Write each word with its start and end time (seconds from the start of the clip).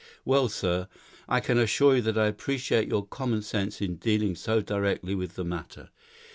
Well, 0.25 0.49
sir, 0.49 0.87
I 1.29 1.39
can 1.41 1.59
assure 1.59 1.95
you 1.95 2.11
I 2.13 2.25
appreciate 2.25 2.87
your 2.87 3.05
common 3.05 3.43
sense 3.43 3.81
in 3.81 3.97
dealing 3.97 4.33
so 4.35 4.59
directly 4.59 5.13
with 5.13 5.35
the 5.35 5.45
matter. 5.45 5.91